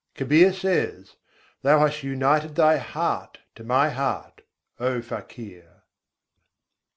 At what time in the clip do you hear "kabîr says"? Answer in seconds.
0.15-1.15